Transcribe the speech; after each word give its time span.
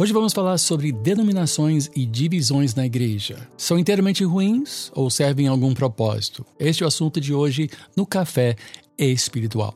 Hoje 0.00 0.14
vamos 0.14 0.32
falar 0.32 0.56
sobre 0.56 0.92
denominações 0.92 1.90
e 1.94 2.06
divisões 2.06 2.74
na 2.74 2.86
igreja. 2.86 3.46
São 3.54 3.78
inteiramente 3.78 4.24
ruins 4.24 4.90
ou 4.94 5.10
servem 5.10 5.46
a 5.46 5.50
algum 5.50 5.74
propósito? 5.74 6.42
Este 6.58 6.82
é 6.82 6.86
o 6.86 6.88
assunto 6.88 7.20
de 7.20 7.34
hoje 7.34 7.68
no 7.94 8.06
Café 8.06 8.56
Espiritual. 8.96 9.74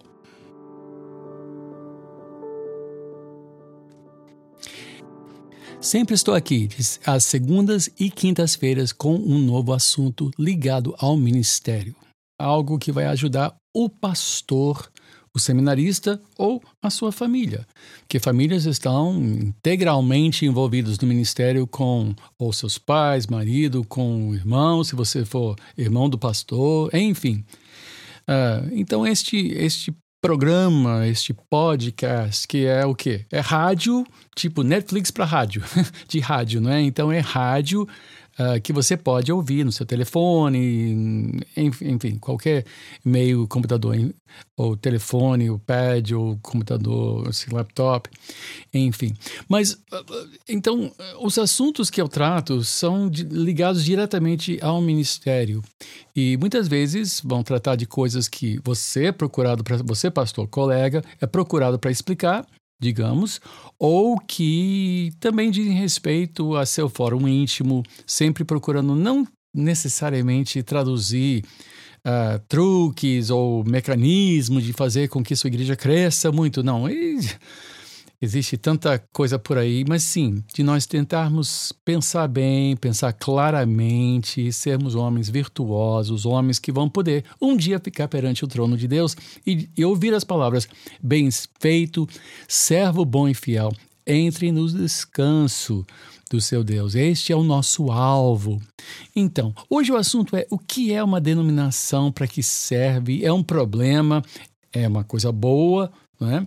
Sempre 5.78 6.14
estou 6.14 6.34
aqui 6.34 6.70
às 7.04 7.24
segundas 7.26 7.90
e 8.00 8.10
quintas-feiras 8.10 8.92
com 8.92 9.16
um 9.16 9.38
novo 9.38 9.74
assunto 9.74 10.30
ligado 10.38 10.94
ao 10.96 11.18
ministério. 11.18 11.94
Algo 12.40 12.78
que 12.78 12.90
vai 12.90 13.04
ajudar 13.04 13.54
o 13.74 13.90
pastor 13.90 14.90
o 15.34 15.40
seminarista 15.40 16.20
ou 16.38 16.62
a 16.80 16.88
sua 16.88 17.10
família, 17.10 17.66
que 18.08 18.20
famílias 18.20 18.66
estão 18.66 19.16
integralmente 19.20 20.46
envolvidas 20.46 20.98
no 20.98 21.08
ministério 21.08 21.66
com 21.66 22.14
ou 22.38 22.52
seus 22.52 22.78
pais, 22.78 23.26
marido, 23.26 23.84
com 23.84 24.28
o 24.28 24.34
irmão, 24.34 24.84
se 24.84 24.94
você 24.94 25.24
for 25.24 25.56
irmão 25.76 26.08
do 26.08 26.16
pastor, 26.16 26.94
enfim. 26.94 27.44
Uh, 28.28 28.70
então 28.72 29.06
este 29.06 29.48
este 29.56 29.92
programa, 30.22 31.06
este 31.06 31.34
podcast, 31.34 32.48
que 32.48 32.64
é 32.64 32.86
o 32.86 32.94
quê? 32.94 33.26
É 33.30 33.40
rádio, 33.40 34.06
tipo 34.34 34.62
Netflix 34.62 35.10
para 35.10 35.26
rádio, 35.26 35.62
de 36.08 36.18
rádio, 36.18 36.62
não 36.62 36.70
é? 36.70 36.80
Então 36.80 37.12
é 37.12 37.18
rádio 37.18 37.86
uh, 38.38 38.60
que 38.60 38.72
você 38.72 38.96
pode 38.96 39.32
ouvir 39.32 39.64
no 39.64 39.72
seu 39.72 39.86
telefone, 39.86 41.40
enfim, 41.56 42.18
qualquer 42.18 42.64
meio, 43.04 43.46
computador, 43.48 43.96
ou 44.56 44.76
telefone, 44.76 45.50
o 45.50 45.58
pad, 45.58 46.14
ou 46.14 46.38
computador, 46.42 47.28
laptop, 47.52 48.10
enfim. 48.72 49.14
Mas, 49.48 49.72
uh, 49.72 50.28
então, 50.48 50.92
os 51.20 51.38
assuntos 51.38 51.90
que 51.90 52.00
eu 52.00 52.08
trato 52.08 52.62
são 52.62 53.08
ligados 53.08 53.84
diretamente 53.84 54.58
ao 54.62 54.80
ministério. 54.80 55.62
E 56.14 56.36
muitas 56.36 56.68
vezes 56.68 57.20
vão 57.24 57.42
tratar 57.42 57.76
de 57.76 57.86
coisas 57.86 58.28
que 58.28 58.60
você 58.64 59.06
é 59.06 59.12
procurado 59.12 59.64
para 59.64 59.78
você, 59.78 60.10
pastor, 60.10 60.46
colega, 60.48 61.02
é 61.20 61.26
procurado 61.26 61.78
para 61.78 61.90
explicar 61.90 62.46
digamos, 62.80 63.40
ou 63.78 64.18
que 64.18 65.12
também 65.20 65.50
dizem 65.50 65.72
respeito 65.72 66.56
a 66.56 66.66
seu 66.66 66.88
fórum 66.88 67.26
íntimo, 67.26 67.82
sempre 68.06 68.44
procurando 68.44 68.94
não 68.94 69.26
necessariamente 69.54 70.62
traduzir 70.62 71.44
uh, 72.04 72.38
truques 72.48 73.30
ou 73.30 73.64
mecanismos 73.64 74.64
de 74.64 74.72
fazer 74.72 75.08
com 75.08 75.22
que 75.22 75.36
sua 75.36 75.48
igreja 75.48 75.76
cresça 75.76 76.32
muito, 76.32 76.62
não. 76.62 76.88
E 76.88 77.18
Existe 78.24 78.56
tanta 78.56 78.98
coisa 79.12 79.38
por 79.38 79.58
aí, 79.58 79.84
mas 79.86 80.02
sim, 80.02 80.42
de 80.54 80.62
nós 80.62 80.86
tentarmos 80.86 81.74
pensar 81.84 82.26
bem, 82.26 82.74
pensar 82.74 83.12
claramente, 83.12 84.50
sermos 84.50 84.94
homens 84.94 85.28
virtuosos, 85.28 86.24
homens 86.24 86.58
que 86.58 86.72
vão 86.72 86.88
poder 86.88 87.22
um 87.38 87.54
dia 87.54 87.78
ficar 87.78 88.08
perante 88.08 88.42
o 88.42 88.48
trono 88.48 88.78
de 88.78 88.88
Deus 88.88 89.14
e, 89.46 89.68
e 89.76 89.84
ouvir 89.84 90.14
as 90.14 90.24
palavras: 90.24 90.66
bem 91.02 91.28
feito, 91.60 92.08
servo 92.48 93.04
bom 93.04 93.28
e 93.28 93.34
fiel, 93.34 93.70
entre 94.06 94.50
no 94.50 94.66
descanso 94.66 95.84
do 96.30 96.40
seu 96.40 96.64
Deus. 96.64 96.94
Este 96.94 97.30
é 97.30 97.36
o 97.36 97.42
nosso 97.42 97.92
alvo. 97.92 98.58
Então, 99.14 99.54
hoje 99.68 99.92
o 99.92 99.96
assunto 99.96 100.34
é 100.34 100.46
o 100.48 100.58
que 100.58 100.94
é 100.94 101.04
uma 101.04 101.20
denominação, 101.20 102.10
para 102.10 102.26
que 102.26 102.42
serve, 102.42 103.22
é 103.22 103.30
um 103.30 103.42
problema, 103.42 104.22
é 104.72 104.88
uma 104.88 105.04
coisa 105.04 105.30
boa, 105.30 105.92
não 106.18 106.30
é? 106.30 106.46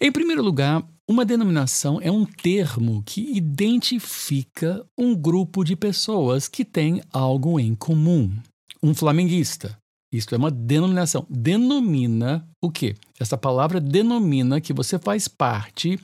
Em 0.00 0.10
primeiro 0.10 0.42
lugar, 0.42 0.82
uma 1.08 1.24
denominação 1.24 2.00
é 2.00 2.10
um 2.10 2.24
termo 2.24 3.02
que 3.04 3.36
identifica 3.36 4.84
um 4.96 5.14
grupo 5.14 5.62
de 5.62 5.76
pessoas 5.76 6.48
que 6.48 6.64
tem 6.64 7.02
algo 7.12 7.60
em 7.60 7.74
comum. 7.74 8.34
Um 8.82 8.94
flamenguista, 8.94 9.78
isto 10.16 10.34
é 10.34 10.38
uma 10.38 10.50
denominação. 10.50 11.26
Denomina 11.28 12.46
o 12.60 12.70
quê? 12.70 12.94
Essa 13.20 13.36
palavra 13.36 13.80
denomina 13.80 14.60
que 14.60 14.72
você 14.72 14.98
faz 14.98 15.28
parte 15.28 15.98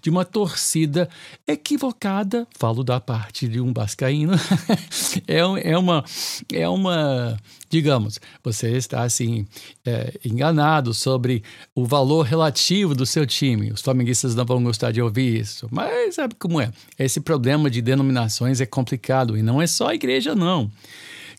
de 0.00 0.08
uma 0.08 0.24
torcida 0.24 1.08
equivocada. 1.46 2.46
Falo 2.58 2.82
da 2.82 3.00
parte 3.00 3.46
de 3.46 3.60
um 3.60 3.72
bascaíno. 3.72 4.32
é, 5.28 5.70
é, 5.70 5.76
uma, 5.76 6.04
é 6.52 6.68
uma, 6.68 7.36
digamos, 7.68 8.18
você 8.42 8.70
está 8.76 9.02
assim 9.02 9.46
é, 9.84 10.18
enganado 10.24 10.94
sobre 10.94 11.42
o 11.74 11.84
valor 11.84 12.22
relativo 12.22 12.94
do 12.94 13.04
seu 13.04 13.26
time. 13.26 13.72
Os 13.72 13.82
flamenguistas 13.82 14.34
não 14.34 14.44
vão 14.44 14.62
gostar 14.62 14.92
de 14.92 15.02
ouvir 15.02 15.40
isso, 15.40 15.68
mas 15.70 16.14
sabe 16.14 16.34
como 16.36 16.60
é? 16.60 16.70
Esse 16.98 17.20
problema 17.20 17.68
de 17.68 17.82
denominações 17.82 18.60
é 18.60 18.66
complicado 18.66 19.36
e 19.36 19.42
não 19.42 19.60
é 19.60 19.66
só 19.66 19.88
a 19.88 19.94
igreja, 19.94 20.34
não. 20.34 20.70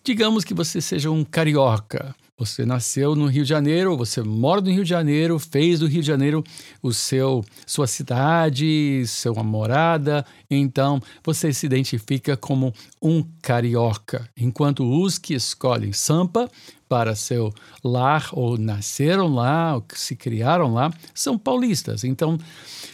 Digamos 0.03 0.44
que 0.44 0.53
você 0.53 0.81
seja 0.81 1.12
um 1.12 1.24
carioca. 1.24 2.16
Você 2.40 2.68
nasceu 2.68 3.16
no 3.16 3.25
Rio 3.25 3.42
de 3.42 3.50
Janeiro, 3.50 3.98
você 3.98 4.22
mora 4.22 4.62
no 4.62 4.70
Rio 4.70 4.84
de 4.84 4.90
Janeiro, 4.92 5.40
fez 5.40 5.80
do 5.80 5.88
Rio 5.88 6.02
de 6.02 6.08
Janeiro 6.08 6.44
o 6.84 6.94
seu 6.94 7.44
sua 7.66 7.88
cidade, 7.88 9.03
sua 9.08 9.42
morada, 9.42 10.24
então 10.47 11.02
você 11.24 11.52
se 11.52 11.66
identifica 11.66 12.38
como 12.38 12.72
um 13.02 13.26
carioca, 13.42 14.30
enquanto 14.38 14.86
os 14.88 15.18
que 15.18 15.34
escolhem 15.34 15.92
Sampa 15.92 16.47
para 16.88 17.16
seu 17.16 17.52
lar 17.84 18.30
ou 18.31 18.56
nasceram 18.56 19.28
lá, 19.34 19.74
ou 19.74 19.84
se 19.96 20.16
criaram 20.16 20.72
lá, 20.72 20.94
são 21.16 21.40
paulistas. 21.40 22.03
Então, 22.03 22.38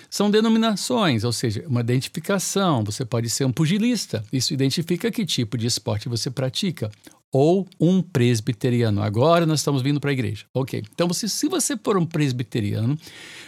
são 0.09 0.31
denominações, 0.31 1.25
ou 1.25 1.33
seja, 1.33 1.65
uma 1.67 1.81
identificação. 1.81 2.81
Você 2.85 3.03
pode 3.03 3.29
ser 3.29 3.43
um 3.43 3.51
pugilista, 3.51 4.23
isso 4.31 4.53
identifica 4.53 5.11
que 5.11 5.25
tipo 5.25 5.57
de 5.57 5.67
esporte 5.67 6.07
você 6.07 6.31
pratica. 6.31 6.89
Ou 7.33 7.67
um 7.79 8.01
presbiteriano. 8.01 9.01
Agora 9.01 9.45
nós 9.45 9.59
estamos 9.59 9.81
vindo 9.81 9.99
para 9.99 10.11
a 10.11 10.13
igreja. 10.13 10.45
Ok. 10.53 10.83
Então, 10.93 11.07
você, 11.07 11.27
se 11.27 11.49
você 11.49 11.75
for 11.75 11.97
um 11.97 12.05
presbiteriano, 12.05 12.97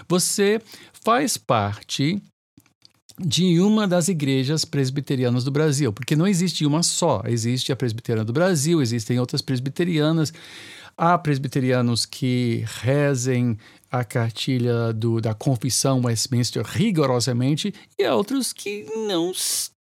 você 0.10 0.60
faz 0.92 1.38
parte 1.38 2.20
de 3.18 3.60
uma 3.62 3.88
das 3.88 4.08
igrejas 4.08 4.66
presbiterianas 4.66 5.44
do 5.44 5.52
Brasil, 5.52 5.94
porque 5.94 6.16
não 6.16 6.28
existe 6.28 6.66
uma 6.66 6.84
só. 6.84 7.22
Existe 7.26 7.72
a 7.72 7.76
presbiteriana 7.76 8.26
do 8.26 8.34
Brasil, 8.34 8.82
existem 8.82 9.20
outras 9.20 9.42
presbiterianas. 9.42 10.34
Há 10.98 11.18
presbiterianos 11.18 12.06
que 12.06 12.64
rezem 12.82 13.58
a 13.92 14.04
cartilha 14.04 14.92
do, 14.94 15.22
da 15.22 15.34
confissão 15.34 16.02
Westminster 16.04 16.66
rigorosamente 16.66 17.74
e 17.98 18.04
há 18.04 18.16
outros 18.16 18.52
que 18.52 18.86
não, 19.08 19.32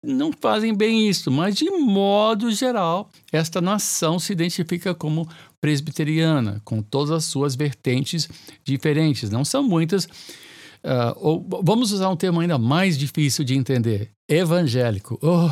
não 0.02 0.32
fazem 0.32 0.74
bem 0.74 1.08
isso, 1.08 1.30
mas 1.30 1.54
de 1.54 1.70
modo 1.70 2.50
geral, 2.50 3.10
esta 3.30 3.60
nação 3.60 4.18
se 4.18 4.32
identifica 4.32 4.94
como 4.94 5.28
presbiteriana, 5.60 6.60
com 6.64 6.82
todas 6.82 7.12
as 7.12 7.24
suas 7.24 7.54
vertentes 7.54 8.28
diferentes. 8.64 9.30
Não 9.30 9.44
são 9.44 9.62
muitas. 9.62 10.04
Uh, 10.04 11.14
ou, 11.16 11.62
vamos 11.62 11.92
usar 11.92 12.08
um 12.08 12.16
termo 12.16 12.40
ainda 12.40 12.58
mais 12.58 12.98
difícil 12.98 13.44
de 13.44 13.56
entender: 13.56 14.10
evangélico. 14.28 15.18
Oh, 15.22 15.48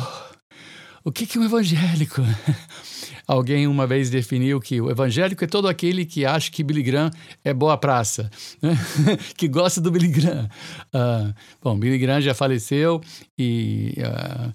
o 1.05 1.11
que, 1.11 1.25
que 1.25 1.37
é 1.37 1.41
um 1.41 1.45
evangélico? 1.45 2.21
Alguém 3.31 3.65
uma 3.65 3.87
vez 3.87 4.09
definiu 4.09 4.59
que 4.59 4.81
o 4.81 4.91
evangélico 4.91 5.41
é 5.41 5.47
todo 5.47 5.69
aquele 5.69 6.03
que 6.05 6.25
acha 6.25 6.51
que 6.51 6.61
Billy 6.61 6.83
Graham 6.83 7.09
é 7.45 7.53
boa 7.53 7.77
praça, 7.77 8.29
né? 8.61 8.77
que 9.37 9.47
gosta 9.47 9.79
do 9.79 9.89
Billy 9.89 10.09
Graham. 10.09 10.49
Uh, 10.93 11.33
bom, 11.63 11.79
Billy 11.79 11.97
Graham 11.97 12.19
já 12.19 12.33
faleceu 12.33 12.99
e 13.39 13.95
uh, 13.99 14.53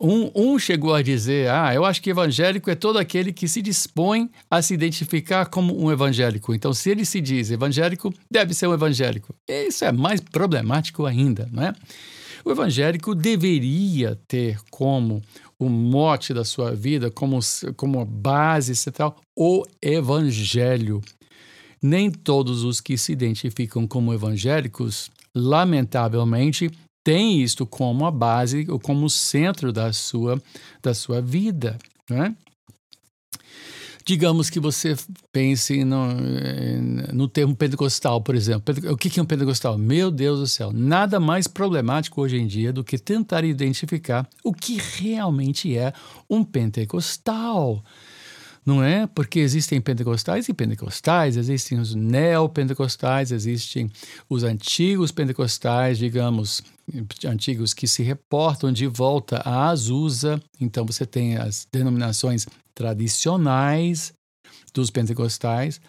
um, 0.00 0.30
um, 0.36 0.56
chegou 0.56 0.94
a 0.94 1.02
dizer: 1.02 1.50
Ah, 1.50 1.74
eu 1.74 1.84
acho 1.84 2.00
que 2.00 2.10
evangélico 2.10 2.70
é 2.70 2.76
todo 2.76 2.96
aquele 2.96 3.32
que 3.32 3.48
se 3.48 3.60
dispõe 3.60 4.30
a 4.48 4.62
se 4.62 4.72
identificar 4.72 5.46
como 5.46 5.76
um 5.76 5.90
evangélico. 5.90 6.54
Então, 6.54 6.72
se 6.72 6.88
ele 6.88 7.04
se 7.04 7.20
diz 7.20 7.50
evangélico, 7.50 8.14
deve 8.30 8.54
ser 8.54 8.68
um 8.68 8.74
evangélico. 8.74 9.34
Isso 9.48 9.84
é 9.84 9.90
mais 9.90 10.20
problemático 10.20 11.06
ainda, 11.06 11.48
não 11.50 11.64
é? 11.64 11.72
O 12.46 12.52
evangélico 12.52 13.12
deveria 13.12 14.16
ter 14.28 14.60
como 14.70 15.20
o 15.58 15.68
mote 15.68 16.34
da 16.34 16.44
sua 16.44 16.74
vida, 16.74 17.10
como, 17.10 17.38
como 17.76 18.04
base 18.04 18.74
central, 18.76 19.16
o 19.36 19.64
evangelho. 19.80 21.00
Nem 21.82 22.10
todos 22.10 22.64
os 22.64 22.80
que 22.80 22.96
se 22.98 23.12
identificam 23.12 23.86
como 23.86 24.12
evangélicos, 24.12 25.10
lamentavelmente, 25.34 26.70
têm 27.04 27.40
isto 27.40 27.64
como 27.64 28.04
a 28.04 28.10
base 28.10 28.66
ou 28.68 28.80
como 28.80 29.08
centro 29.08 29.72
da 29.72 29.92
sua, 29.92 30.42
da 30.82 30.92
sua 30.92 31.20
vida. 31.20 31.78
Né? 32.10 32.34
Digamos 34.06 34.48
que 34.48 34.60
você 34.60 34.94
pense 35.32 35.84
no, 35.84 36.06
no 37.12 37.26
termo 37.26 37.56
pentecostal, 37.56 38.20
por 38.20 38.36
exemplo. 38.36 38.72
O 38.92 38.96
que 38.96 39.18
é 39.18 39.22
um 39.22 39.26
pentecostal? 39.26 39.76
Meu 39.76 40.12
Deus 40.12 40.38
do 40.38 40.46
céu, 40.46 40.72
nada 40.72 41.18
mais 41.18 41.48
problemático 41.48 42.20
hoje 42.20 42.36
em 42.36 42.46
dia 42.46 42.72
do 42.72 42.84
que 42.84 42.98
tentar 42.98 43.44
identificar 43.44 44.28
o 44.44 44.54
que 44.54 44.78
realmente 44.78 45.76
é 45.76 45.92
um 46.30 46.44
pentecostal. 46.44 47.82
Não 48.66 48.82
é? 48.82 49.06
Porque 49.06 49.38
existem 49.38 49.80
pentecostais 49.80 50.48
e 50.48 50.52
pentecostais, 50.52 51.36
existem 51.36 51.78
os 51.78 51.94
neopentecostais, 51.94 53.30
existem 53.30 53.88
os 54.28 54.42
antigos 54.42 55.12
pentecostais, 55.12 55.96
digamos, 55.96 56.62
antigos 57.24 57.72
que 57.72 57.86
se 57.86 58.02
reportam 58.02 58.72
de 58.72 58.88
volta 58.88 59.36
à 59.38 59.68
Azusa. 59.68 60.42
Então 60.60 60.84
você 60.84 61.06
tem 61.06 61.36
as 61.36 61.68
denominações 61.72 62.44
tradicionais 62.74 64.12
dos 64.74 64.90
pentecostais, 64.90 65.80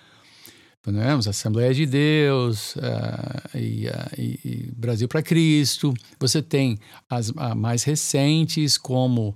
né? 0.85 1.15
as 1.15 1.27
Assembleias 1.27 1.75
de 1.75 1.85
Deus 1.87 2.75
uh, 2.75 3.57
e, 3.57 3.87
uh, 3.87 4.21
e, 4.21 4.71
Brasil 4.77 5.07
para 5.07 5.23
Cristo. 5.23 5.95
Você 6.19 6.43
tem 6.43 6.77
as 7.09 7.29
uh, 7.29 7.55
mais 7.55 7.83
recentes, 7.83 8.77
como 8.77 9.35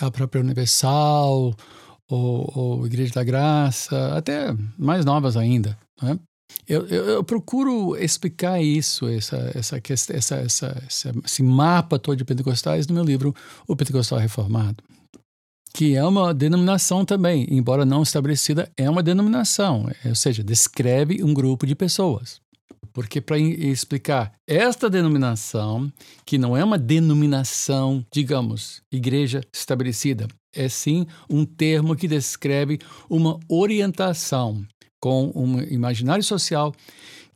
a 0.00 0.10
própria 0.10 0.40
Universal, 0.40 1.54
ou, 2.10 2.52
ou 2.54 2.86
Igreja 2.86 3.12
da 3.14 3.24
Graça, 3.24 4.16
até 4.16 4.54
mais 4.78 5.04
novas 5.04 5.36
ainda. 5.36 5.78
Né? 6.00 6.18
Eu, 6.66 6.86
eu, 6.86 7.04
eu, 7.08 7.24
procuro 7.24 7.96
explicar 7.96 8.60
isso, 8.60 9.06
essa, 9.06 9.52
essa, 9.54 9.80
essa, 10.10 10.34
essa, 10.36 11.12
esse 11.24 11.42
mapa 11.42 11.98
todo 11.98 12.16
de 12.16 12.24
pentecostais 12.24 12.86
no 12.86 12.94
meu 12.94 13.04
livro 13.04 13.34
O 13.66 13.76
Pentecostal 13.76 14.18
Reformado, 14.18 14.82
que 15.72 15.94
é 15.94 16.04
uma 16.04 16.32
denominação 16.34 17.04
também, 17.04 17.46
embora 17.50 17.84
não 17.84 18.02
estabelecida, 18.02 18.70
é 18.76 18.88
uma 18.88 19.02
denominação, 19.02 19.90
ou 20.04 20.14
seja, 20.14 20.42
descreve 20.42 21.22
um 21.22 21.32
grupo 21.32 21.66
de 21.66 21.74
pessoas. 21.74 22.40
Porque 22.92 23.20
para 23.20 23.38
explicar 23.38 24.32
esta 24.46 24.90
denominação, 24.90 25.92
que 26.26 26.36
não 26.38 26.56
é 26.56 26.64
uma 26.64 26.78
denominação, 26.78 28.04
digamos, 28.12 28.82
igreja 28.92 29.40
estabelecida, 29.54 30.26
é 30.58 30.68
sim 30.68 31.06
um 31.30 31.44
termo 31.44 31.94
que 31.94 32.08
descreve 32.08 32.78
uma 33.08 33.38
orientação 33.48 34.66
com 35.00 35.32
um 35.34 35.60
imaginário 35.62 36.24
social 36.24 36.74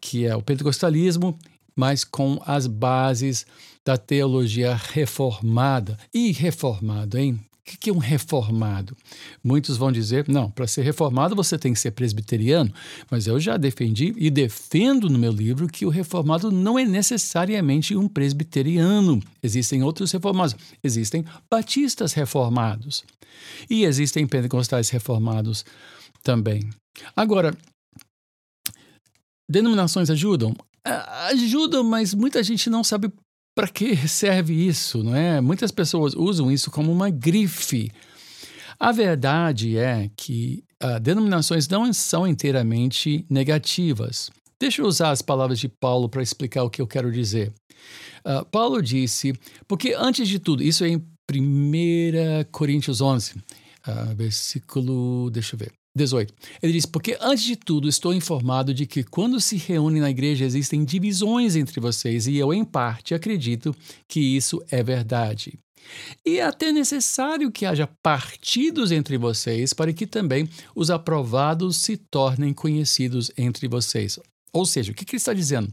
que 0.03 0.27
é 0.27 0.35
o 0.35 0.43
pentecostalismo, 0.43 1.39
mas 1.77 2.03
com 2.03 2.43
as 2.45 2.67
bases 2.67 3.47
da 3.85 3.97
teologia 3.97 4.75
reformada. 4.75 5.97
E 6.13 6.33
reformado, 6.33 7.17
hein? 7.17 7.41
O 7.65 7.79
que 7.79 7.91
é 7.91 7.93
um 7.93 7.99
reformado? 7.99 8.97
Muitos 9.43 9.77
vão 9.77 9.93
dizer, 9.93 10.29
não, 10.29 10.51
para 10.51 10.67
ser 10.67 10.83
reformado 10.83 11.37
você 11.37 11.57
tem 11.57 11.73
que 11.73 11.79
ser 11.79 11.93
presbiteriano, 11.93 12.73
mas 13.09 13.29
eu 13.29 13.39
já 13.39 13.57
defendi 13.57 14.13
e 14.17 14.31
defendo 14.31 15.09
no 15.09 15.17
meu 15.17 15.31
livro 15.31 15.69
que 15.69 15.87
o 15.87 15.89
reformado 15.89 16.51
não 16.51 16.77
é 16.77 16.85
necessariamente 16.85 17.97
um 17.97 18.09
presbiteriano. 18.09 19.23
Existem 19.41 19.83
outros 19.85 20.11
reformados, 20.11 20.57
existem 20.83 21.25
batistas 21.49 22.13
reformados 22.13 23.05
e 23.71 23.85
existem 23.85 24.27
pentecostais 24.27 24.91
reformados 24.91 25.65
também. 26.23 26.69
Agora, 27.15 27.57
denominações 29.49 30.11
ajudam? 30.11 30.53
Ajudam, 31.31 31.85
mas 31.85 32.13
muita 32.13 32.43
gente 32.43 32.69
não 32.69 32.83
sabe 32.83 33.13
para 33.55 33.69
que 33.69 33.97
serve 34.09 34.55
isso, 34.55 35.03
não 35.03 35.15
é? 35.15 35.41
Muitas 35.41 35.71
pessoas 35.71 36.15
usam 36.15 36.51
isso 36.51 36.71
como 36.71 36.91
uma 36.91 37.11
grife. 37.11 37.91
A 38.79 38.91
verdade 38.91 39.77
é 39.77 40.11
que 40.17 40.65
uh, 40.83 40.99
denominações 40.99 41.69
não 41.69 41.93
são 41.93 42.27
inteiramente 42.27 43.25
negativas. 43.31 44.31
Deixa 44.59 44.83
eu 44.83 44.87
usar 44.87 45.11
as 45.11 45.23
palavras 45.23 45.59
de 45.59 45.69
Paulo 45.69 46.09
para 46.09 46.23
explicar 46.23 46.63
o 46.65 46.71
que 46.71 46.81
eu 46.81 46.87
quero 46.87 47.13
dizer. 47.13 47.53
Uh, 48.25 48.45
Paulo 48.47 48.81
disse, 48.81 49.33
porque 49.67 49.95
antes 49.97 50.29
de 50.29 50.39
tudo, 50.39 50.63
isso 50.63 50.85
é 50.85 50.89
em 50.89 50.97
1 50.97 52.51
Coríntios 52.51 53.01
11, 53.01 53.33
uh, 53.33 53.43
ah, 53.85 54.15
versículo, 54.15 55.31
deixa 55.31 55.55
eu 55.55 55.59
ver, 55.59 55.73
18. 55.95 56.33
Ele 56.63 56.73
diz: 56.73 56.87
Porque 56.87 57.17
antes 57.21 57.45
de 57.45 57.57
tudo 57.57 57.89
estou 57.89 58.15
informado 58.15 58.73
de 58.73 58.87
que 58.87 59.05
quando 59.05 59.41
se 59.41 59.57
reúne 59.57 60.01
na 60.01 60.11
igreja 60.11 60.45
existem 60.45 60.85
divisões 60.85 61.57
entre 61.57 61.81
vocês, 61.81 62.27
e 62.27 62.37
eu, 62.37 62.53
em 62.53 62.65
parte, 62.65 63.15
acredito 63.15 63.75
que 64.09 64.21
isso 64.21 64.63
é 64.71 64.83
verdade. 64.83 65.59
E 66.25 66.39
é 66.39 66.43
até 66.43 66.71
necessário 66.71 67.51
que 67.51 67.67
haja 67.67 67.89
partidos 68.03 68.93
entre 68.93 69.19
vocês 69.19 69.73
para 69.73 69.93
que 69.93 70.07
também 70.07 70.49
os 70.75 70.91
aprovados 70.91 71.77
se 71.77 71.97
tornem 71.97 72.55
conhecidos 72.55 73.31
entre 73.37 73.69
vocês. 73.69 74.19
Ou 74.53 74.65
seja, 74.65 74.93
o 74.93 74.95
que, 74.95 75.05
que 75.05 75.13
ele 75.13 75.19
está 75.19 75.33
dizendo? 75.33 75.71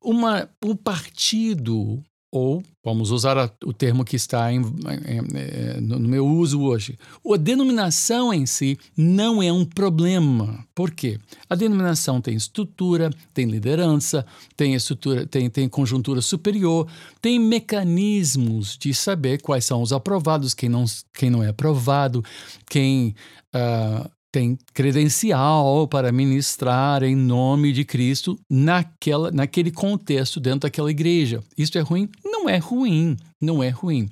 Uma, 0.00 0.48
um 0.64 0.74
partido 0.74 2.02
ou 2.36 2.62
vamos 2.84 3.10
usar 3.10 3.38
a, 3.38 3.50
o 3.64 3.72
termo 3.72 4.04
que 4.04 4.14
está 4.14 4.52
em, 4.52 4.58
em, 4.58 5.78
em, 5.78 5.80
no 5.80 5.98
meu 5.98 6.26
uso 6.26 6.60
hoje. 6.60 6.98
A 7.32 7.36
denominação 7.36 8.32
em 8.32 8.44
si 8.44 8.78
não 8.96 9.42
é 9.42 9.50
um 9.50 9.64
problema. 9.64 10.64
Por 10.74 10.90
quê? 10.90 11.18
A 11.48 11.54
denominação 11.54 12.20
tem 12.20 12.36
estrutura, 12.36 13.10
tem 13.32 13.46
liderança, 13.46 14.24
tem 14.56 14.74
estrutura, 14.74 15.26
tem, 15.26 15.48
tem 15.48 15.68
conjuntura 15.68 16.20
superior, 16.20 16.86
tem 17.20 17.38
mecanismos 17.40 18.76
de 18.76 18.92
saber 18.92 19.40
quais 19.40 19.64
são 19.64 19.80
os 19.80 19.92
aprovados, 19.92 20.52
quem 20.52 20.68
não, 20.68 20.84
quem 21.14 21.30
não 21.30 21.42
é 21.42 21.48
aprovado, 21.48 22.22
quem 22.68 23.14
uh, 23.54 24.10
tem 24.36 24.58
credencial 24.74 25.88
para 25.88 26.12
ministrar 26.12 27.02
em 27.02 27.16
nome 27.16 27.72
de 27.72 27.86
Cristo 27.86 28.38
naquela, 28.50 29.30
naquele 29.30 29.70
contexto 29.70 30.38
dentro 30.38 30.60
daquela 30.60 30.90
igreja. 30.90 31.42
Isso 31.56 31.78
é 31.78 31.80
ruim? 31.80 32.06
Não 32.22 32.46
é 32.46 32.58
ruim, 32.58 33.16
não 33.40 33.62
é 33.62 33.70
ruim. 33.70 34.10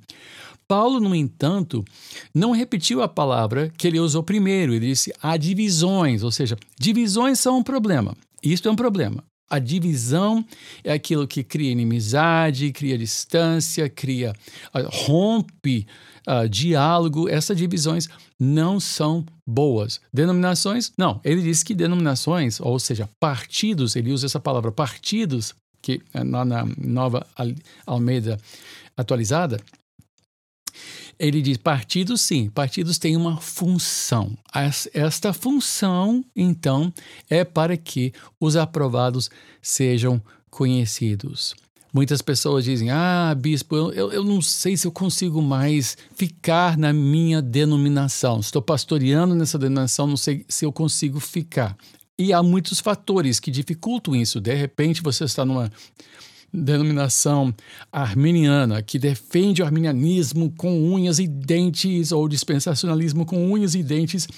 Paulo, 0.67 0.99
no 0.99 1.15
entanto, 1.15 1.85
não 2.35 2.53
repetiu 2.53 3.03
a 3.03 3.09
palavra 3.09 3.71
que 3.77 3.87
ele 3.87 4.01
usou 4.01 4.23
primeiro. 4.23 4.73
Ele 4.73 4.87
disse 4.87 5.13
há 5.21 5.37
divisões, 5.37 6.23
ou 6.23 6.31
seja, 6.31 6.57
divisões 6.81 7.39
são 7.39 7.59
um 7.59 7.63
problema. 7.63 8.17
Isto 8.43 8.71
é 8.71 8.73
um 8.73 8.77
problema. 8.77 9.23
A 9.49 9.59
divisão 9.59 10.45
é 10.83 10.93
aquilo 10.93 11.27
que 11.29 11.45
cria 11.45 11.71
inimizade, 11.71 12.73
cria 12.73 12.97
distância, 12.97 13.89
cria 13.89 14.33
ah, 14.73 14.83
rompe 14.89 15.87
uh, 16.27 16.49
diálogo. 16.49 17.29
Essas 17.29 17.57
divisões 17.57 18.09
não 18.41 18.81
são 18.81 19.25
boas. 19.47 20.01
Denominações, 20.13 20.93
não. 20.97 21.21
Ele 21.23 21.43
diz 21.43 21.63
que 21.63 21.75
denominações, 21.75 22.61
ou 22.61 22.79
seja, 22.79 23.09
partidos, 23.21 23.97
ele 23.97 24.13
usa 24.13 24.27
essa 24.27 24.41
palavra 24.41 24.73
partidos, 24.73 25.55
que 25.83 26.01
na, 26.15 26.45
na 26.45 26.67
nova 26.79 27.27
Almeida 27.87 28.39
atualizada, 28.97 29.61
ele 31.19 31.41
diz: 31.43 31.57
partidos, 31.57 32.21
sim, 32.21 32.49
partidos 32.51 32.99
têm 32.99 33.17
uma 33.17 33.39
função. 33.39 34.37
Esta 34.93 35.33
função, 35.33 36.25
então, 36.35 36.93
é 37.29 37.45
para 37.45 37.77
que 37.77 38.13
os 38.41 38.57
aprovados 38.57 39.31
sejam 39.61 40.23
conhecidos. 40.51 41.55
Muitas 41.93 42.21
pessoas 42.21 42.65
dizem: 42.65 42.91
Ah, 42.91 43.33
bispo, 43.37 43.77
eu, 43.77 44.11
eu 44.11 44.25
não 44.25 44.43
sei 44.43 44.77
se 44.77 44.87
eu 44.87 44.91
consigo 44.91 45.41
mais 45.41 45.97
ficar 46.17 46.77
na 46.77 46.93
minha 46.93 47.41
denominação. 47.41 48.41
Estou 48.41 48.61
pastoreando 48.61 49.35
nessa 49.35 49.57
denominação, 49.57 50.07
não 50.07 50.17
sei 50.17 50.45
se 50.49 50.65
eu 50.65 50.73
consigo 50.73 51.21
ficar. 51.21 51.77
E 52.19 52.33
há 52.33 52.43
muitos 52.43 52.81
fatores 52.81 53.39
que 53.39 53.51
dificultam 53.51 54.15
isso. 54.15 54.41
De 54.41 54.55
repente, 54.55 55.03
você 55.03 55.25
está 55.25 55.45
numa 55.45 55.71
denominação 56.55 57.53
arminiana, 57.91 58.81
que 58.81 58.99
defende 58.99 59.61
o 59.61 59.65
arminianismo 59.65 60.53
com 60.57 60.93
unhas 60.93 61.19
e 61.19 61.27
dentes, 61.27 62.13
ou 62.13 62.29
dispensacionalismo 62.29 63.27
com 63.27 63.51
unhas 63.51 63.75
e 63.75 63.83
dentes, 63.83 64.29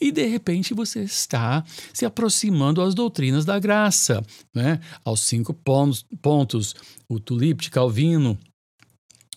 e 0.00 0.12
de 0.12 0.24
repente 0.26 0.72
você 0.72 1.00
está 1.00 1.64
se 1.92 2.06
aproximando 2.06 2.80
às 2.80 2.94
doutrinas 2.94 3.44
da 3.44 3.58
graça, 3.58 4.22
né? 4.54 4.80
aos 5.04 5.20
cinco 5.20 5.52
pontos, 5.52 6.06
pontos 6.22 6.74
o 7.08 7.18
tulipe 7.18 7.64
de 7.64 7.70
Calvino, 7.70 8.38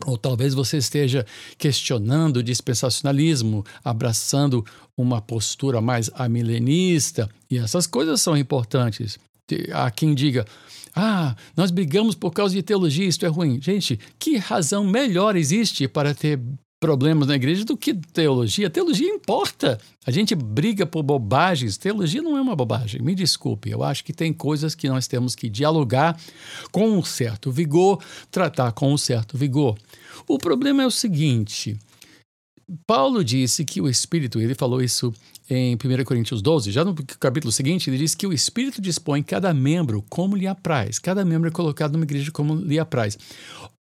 ou 0.05 0.15
talvez 0.15 0.53
você 0.53 0.77
esteja 0.77 1.25
questionando 1.57 2.37
o 2.37 2.43
dispensacionalismo, 2.43 3.65
abraçando 3.83 4.63
uma 4.95 5.19
postura 5.19 5.81
mais 5.81 6.11
amilenista, 6.13 7.27
e 7.49 7.57
essas 7.57 7.87
coisas 7.87 8.21
são 8.21 8.37
importantes. 8.37 9.17
Há 9.73 9.89
quem 9.91 10.13
diga, 10.13 10.45
ah, 10.95 11.35
nós 11.55 11.71
brigamos 11.71 12.15
por 12.15 12.31
causa 12.31 12.55
de 12.55 12.63
teologia, 12.63 13.05
isto 13.07 13.25
é 13.25 13.29
ruim. 13.29 13.61
Gente, 13.61 13.99
que 14.17 14.37
razão 14.37 14.83
melhor 14.83 15.35
existe 15.35 15.87
para 15.87 16.13
ter 16.13 16.39
problemas 16.79 17.27
na 17.27 17.35
igreja 17.35 17.63
do 17.63 17.77
que 17.77 17.93
teologia? 17.93 18.69
Teologia 18.69 19.07
importa. 19.07 19.79
A 20.05 20.11
gente 20.11 20.35
briga 20.35 20.85
por 20.85 21.03
bobagens. 21.03 21.77
Teologia 21.77 22.21
não 22.21 22.37
é 22.37 22.41
uma 22.41 22.55
bobagem. 22.55 23.01
Me 23.01 23.15
desculpe, 23.15 23.69
eu 23.69 23.83
acho 23.83 24.03
que 24.03 24.11
tem 24.11 24.33
coisas 24.33 24.75
que 24.75 24.89
nós 24.89 25.07
temos 25.07 25.35
que 25.35 25.49
dialogar 25.49 26.19
com 26.71 26.89
um 26.89 27.03
certo 27.03 27.51
vigor, 27.51 28.03
tratar 28.31 28.71
com 28.71 28.91
um 28.91 28.97
certo 28.97 29.37
vigor. 29.37 29.77
O 30.27 30.37
problema 30.37 30.83
é 30.83 30.85
o 30.85 30.91
seguinte: 30.91 31.77
Paulo 32.85 33.23
disse 33.23 33.63
que 33.63 33.79
o 33.79 33.87
Espírito, 33.87 34.41
ele 34.41 34.53
falou 34.53 34.81
isso 34.81 35.13
em 35.49 35.75
1 35.75 36.03
Coríntios 36.03 36.41
12, 36.41 36.71
já 36.71 36.83
no 36.83 36.93
capítulo 36.93 37.51
seguinte, 37.51 37.89
ele 37.89 37.97
diz 37.97 38.13
que 38.13 38.27
o 38.27 38.33
Espírito 38.33 38.81
dispõe 38.81 39.23
cada 39.23 39.53
membro 39.53 40.03
como 40.09 40.35
lhe 40.35 40.45
apraz. 40.45 40.99
Cada 40.99 41.23
membro 41.23 41.47
é 41.47 41.51
colocado 41.51 41.93
numa 41.93 42.03
igreja 42.03 42.29
como 42.31 42.55
lhe 42.55 42.77
apraz. 42.77 43.17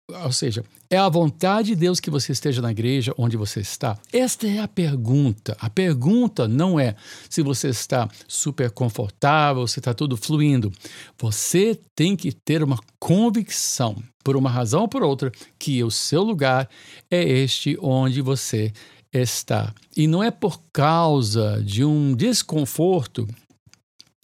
Ou 0.08 0.32
seja, 0.32 0.64
é 0.90 0.96
a 0.96 1.08
vontade 1.08 1.68
de 1.68 1.76
Deus 1.76 2.00
que 2.00 2.10
você 2.10 2.32
esteja 2.32 2.60
na 2.60 2.70
igreja 2.70 3.14
onde 3.16 3.36
você 3.36 3.60
está? 3.60 3.96
Esta 4.12 4.46
é 4.46 4.58
a 4.58 4.68
pergunta. 4.68 5.56
A 5.58 5.70
pergunta 5.70 6.46
não 6.46 6.78
é 6.78 6.96
se 7.30 7.42
você 7.42 7.68
está 7.68 8.08
super 8.28 8.70
confortável, 8.70 9.66
se 9.66 9.78
está 9.78 9.94
tudo 9.94 10.16
fluindo. 10.16 10.70
Você 11.18 11.78
tem 11.94 12.16
que 12.16 12.32
ter 12.32 12.62
uma 12.62 12.78
convicção, 12.98 14.02
por 14.22 14.36
uma 14.36 14.50
razão 14.50 14.82
ou 14.82 14.88
por 14.88 15.02
outra, 15.02 15.32
que 15.58 15.82
o 15.82 15.90
seu 15.90 16.22
lugar 16.22 16.68
é 17.10 17.22
este 17.22 17.78
onde 17.80 18.20
você 18.20 18.72
está. 19.12 19.72
E 19.96 20.06
não 20.06 20.22
é 20.22 20.30
por 20.30 20.60
causa 20.72 21.62
de 21.64 21.84
um 21.84 22.14
desconforto 22.14 23.26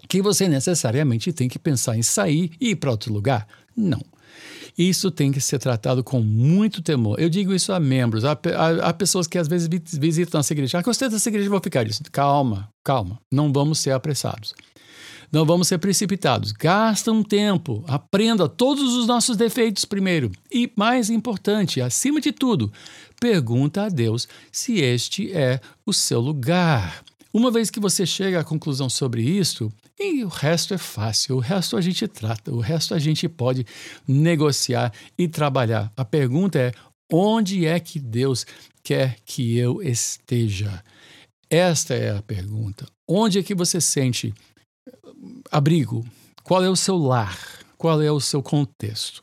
que 0.09 0.23
você 0.23 0.49
necessariamente 0.49 1.33
tem 1.33 1.49
que 1.49 1.59
pensar 1.59 1.97
em 1.97 2.03
sair 2.03 2.51
e 2.61 2.71
ir 2.71 2.77
para 2.77 2.91
outro 2.91 3.13
lugar. 3.13 3.47
Não. 3.77 4.01
Isso 4.79 5.11
tem 5.11 5.33
que 5.33 5.41
ser 5.41 5.59
tratado 5.59 6.05
com 6.05 6.21
muito 6.21 6.81
temor. 6.81 7.19
Eu 7.19 7.29
digo 7.29 7.53
isso 7.53 7.73
a 7.73 7.81
membros, 7.81 8.25
há, 8.25 8.33
há, 8.33 8.89
há 8.89 8.93
pessoas 8.93 9.27
que 9.27 9.37
às 9.37 9.49
vezes 9.49 9.69
visitam 9.99 10.39
essa 10.39 10.53
igreja. 10.53 10.79
Ah, 10.79 10.83
gostei 10.83 11.09
dessa 11.09 11.29
igreja, 11.29 11.51
vou 11.51 11.61
ficar. 11.61 11.85
Isso. 11.89 12.01
Calma, 12.13 12.69
calma. 12.85 13.19
Não 13.33 13.53
vamos 13.53 13.81
ser 13.81 13.91
apressados. 13.91 14.55
Não 15.33 15.45
vamos 15.45 15.67
ser 15.69 15.79
precipitados. 15.79 16.53
Gasta 16.53 17.11
um 17.11 17.23
tempo, 17.23 17.85
aprenda 17.89 18.49
todos 18.49 18.95
os 18.95 19.07
nossos 19.07 19.37
defeitos 19.37 19.85
primeiro. 19.85 20.31
E, 20.51 20.73
mais 20.77 21.11
importante, 21.11 21.83
acima 21.83 22.21
de 22.21 22.33
tudo, 22.33 22.73
pergunta 23.21 23.83
a 23.83 23.89
Deus 23.89 24.29
se 24.51 24.81
este 24.81 25.31
é 25.33 25.61
o 25.85 25.93
seu 25.93 26.21
lugar. 26.21 27.03
Uma 27.33 27.51
vez 27.51 27.71
que 27.71 27.79
você 27.79 28.07
chega 28.07 28.41
à 28.41 28.45
conclusão 28.45 28.89
sobre 28.89 29.23
isso, 29.23 29.71
e 29.99 30.25
o 30.25 30.29
resto 30.29 30.73
é 30.73 30.79
fácil, 30.79 31.37
o 31.37 31.41
resto 31.41 31.77
a 31.77 31.81
gente 31.81 32.09
trata, 32.09 32.51
o 32.51 32.61
resto 32.61 32.95
a 32.95 32.99
gente 32.99 33.29
pode 33.29 33.67
negociar 34.07 34.93
e 35.17 35.29
trabalhar. 35.29 35.93
A 35.97 36.05
pergunta 36.05 36.59
é: 36.59 36.73
onde 37.13 37.67
é 37.67 37.79
que 37.79 37.99
Deus 37.99 38.47
quer 38.83 39.17
que 39.27 39.59
eu 39.59 39.83
esteja? 39.83 40.83
Esta 41.51 41.95
é 41.95 42.17
a 42.17 42.23
pergunta. 42.23 42.87
Onde 43.07 43.39
é 43.39 43.43
que 43.43 43.55
você 43.55 43.81
sente 43.81 44.35
abrigo? 45.51 46.07
Qual 46.43 46.65
é 46.65 46.71
o 46.71 46.77
seu 46.77 46.97
lar? 46.97 47.39
Qual 47.77 48.01
é 48.01 48.11
o 48.11 48.21
seu 48.21 48.43
contexto? 48.43 49.23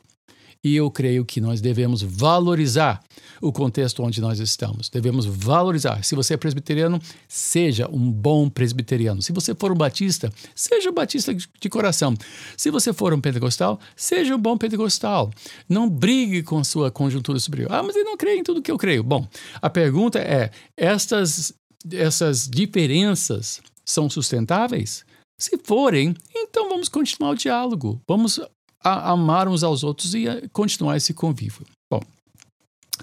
E 0.66 0.74
eu 0.74 0.90
creio 0.90 1.24
que 1.24 1.40
nós 1.40 1.60
devemos 1.60 2.02
valorizar 2.02 3.00
o 3.40 3.52
contexto 3.52 4.02
onde 4.02 4.20
nós 4.20 4.40
estamos. 4.40 4.88
Devemos 4.88 5.24
valorizar. 5.24 6.02
Se 6.02 6.16
você 6.16 6.34
é 6.34 6.36
presbiteriano, 6.36 7.00
seja 7.28 7.88
um 7.88 8.10
bom 8.10 8.50
presbiteriano. 8.50 9.22
Se 9.22 9.32
você 9.32 9.54
for 9.54 9.70
um 9.70 9.76
batista, 9.76 10.28
seja 10.56 10.90
um 10.90 10.92
batista 10.92 11.32
de 11.32 11.68
coração. 11.68 12.14
Se 12.56 12.68
você 12.68 12.92
for 12.92 13.14
um 13.14 13.20
pentecostal, 13.20 13.78
seja 13.94 14.34
um 14.34 14.40
bom 14.40 14.58
pentecostal. 14.58 15.30
Não 15.68 15.88
brigue 15.88 16.42
com 16.42 16.64
sua 16.64 16.90
conjuntura 16.90 17.38
superior. 17.38 17.70
Ah, 17.70 17.84
mas 17.84 17.94
eu 17.94 18.02
não 18.02 18.16
creio 18.16 18.40
em 18.40 18.42
tudo 18.42 18.60
que 18.60 18.72
eu 18.72 18.76
creio. 18.76 19.04
Bom, 19.04 19.24
a 19.62 19.70
pergunta 19.70 20.18
é: 20.18 20.50
estas, 20.76 21.54
essas 21.92 22.48
diferenças 22.48 23.60
são 23.84 24.10
sustentáveis? 24.10 25.04
Se 25.38 25.56
forem, 25.62 26.12
então 26.34 26.68
vamos 26.68 26.88
continuar 26.88 27.30
o 27.30 27.36
diálogo. 27.36 28.02
Vamos 28.08 28.40
a 28.82 29.10
amar 29.10 29.48
uns 29.48 29.62
aos 29.62 29.82
outros 29.82 30.14
e 30.14 30.26
continuar 30.52 30.96
esse 30.96 31.12
convívio. 31.12 31.66
Bom, 31.90 32.00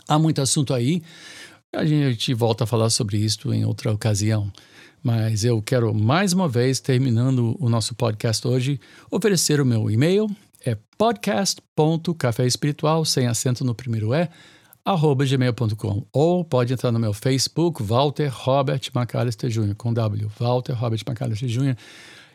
há 0.07 0.17
muito 0.17 0.41
assunto 0.41 0.73
aí. 0.73 1.01
A 1.75 1.85
gente 1.85 2.33
volta 2.33 2.65
a 2.65 2.67
falar 2.67 2.89
sobre 2.89 3.17
isso 3.17 3.53
em 3.53 3.65
outra 3.65 3.91
ocasião. 3.91 4.51
Mas 5.03 5.43
eu 5.43 5.61
quero 5.61 5.93
mais 5.93 6.31
uma 6.31 6.47
vez, 6.47 6.79
terminando 6.79 7.57
o 7.59 7.67
nosso 7.67 7.93
podcast 7.93 8.47
hoje, 8.47 8.79
oferecer 9.11 9.59
o 9.59 9.65
meu 9.65 9.91
e-mail. 9.91 10.33
É 10.65 10.77
podcast.caféespiritual, 10.97 13.03
sem 13.03 13.27
acento 13.27 13.65
no 13.65 13.75
primeiro 13.75 14.13
E, 14.13 14.29
arroba 14.85 15.25
gmail.com. 15.25 16.05
Ou 16.13 16.45
pode 16.45 16.71
entrar 16.71 16.89
no 16.91 16.99
meu 16.99 17.11
Facebook, 17.11 17.83
Walter 17.83 18.31
Robert 18.33 18.79
McAllister 18.95 19.49
Jr., 19.49 19.75
com 19.75 19.93
W, 19.93 20.31
Walter 20.39 20.71
Robert 20.73 21.01
McAllister 21.05 21.49
Jr., 21.49 21.75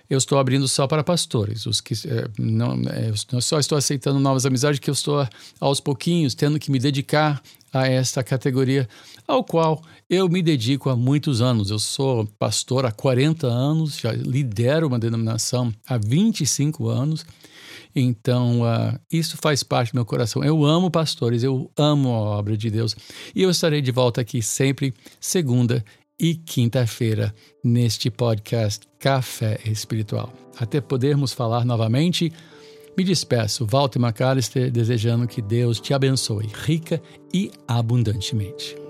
eu 0.08 0.16
estou 0.16 0.38
abrindo 0.38 0.66
só 0.66 0.86
para 0.86 1.04
pastores. 1.04 1.66
Os 1.66 1.80
que 1.80 1.94
é, 1.94 2.28
não, 2.38 2.74
é, 2.88 3.12
eu 3.32 3.40
só 3.40 3.58
estou 3.58 3.76
aceitando 3.76 4.18
novas 4.18 4.46
amizades 4.46 4.80
que 4.80 4.88
eu 4.88 4.94
estou 4.94 5.26
aos 5.60 5.80
pouquinhos 5.80 6.34
tendo 6.34 6.58
que 6.58 6.70
me 6.70 6.78
dedicar 6.78 7.42
a 7.72 7.86
esta 7.86 8.24
categoria 8.24 8.88
ao 9.26 9.44
qual 9.44 9.82
eu 10.08 10.26
me 10.28 10.42
dedico 10.42 10.88
há 10.88 10.96
muitos 10.96 11.42
anos. 11.42 11.70
Eu 11.70 11.78
sou 11.78 12.26
pastor 12.38 12.86
há 12.86 12.90
40 12.90 13.46
anos, 13.46 13.98
já 13.98 14.12
lidero 14.12 14.86
uma 14.86 14.98
denominação 14.98 15.72
há 15.86 15.98
25 15.98 16.88
anos. 16.88 17.26
Então, 17.94 18.62
uh, 18.62 18.98
isso 19.10 19.36
faz 19.36 19.62
parte 19.62 19.92
do 19.92 19.96
meu 19.96 20.04
coração. 20.04 20.42
Eu 20.44 20.64
amo 20.64 20.90
pastores, 20.90 21.42
eu 21.42 21.70
amo 21.76 22.08
a 22.10 22.38
obra 22.38 22.56
de 22.56 22.70
Deus. 22.70 22.96
E 23.34 23.42
eu 23.42 23.50
estarei 23.50 23.82
de 23.82 23.90
volta 23.90 24.20
aqui 24.20 24.40
sempre, 24.40 24.94
segunda 25.20 25.84
e 26.20 26.34
quinta-feira 26.34 27.34
neste 27.62 28.10
podcast 28.10 28.86
Café 28.98 29.60
Espiritual. 29.64 30.32
Até 30.58 30.80
podermos 30.80 31.32
falar 31.32 31.64
novamente, 31.64 32.32
me 32.96 33.04
despeço, 33.04 33.64
Walter 33.64 34.00
McAllister, 34.00 34.70
desejando 34.70 35.28
que 35.28 35.40
Deus 35.40 35.78
te 35.78 35.94
abençoe 35.94 36.48
rica 36.66 37.00
e 37.32 37.50
abundantemente. 37.68 38.87